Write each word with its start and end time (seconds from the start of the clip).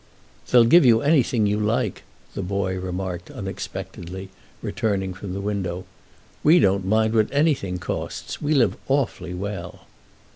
"They'll 0.49 0.63
give 0.65 0.83
you 0.83 1.01
anything 1.01 1.45
you 1.45 1.59
like," 1.59 2.01
the 2.33 2.41
boy 2.41 2.75
remarked 2.79 3.29
unexpectedly, 3.29 4.29
returning 4.63 5.13
from 5.13 5.33
the 5.35 5.39
window. 5.41 5.85
"We 6.43 6.57
don't 6.57 6.85
mind 6.87 7.13
what 7.13 7.29
anything 7.31 7.77
costs—we 7.77 8.55
live 8.55 8.77
awfully 8.87 9.35
well." 9.35 9.85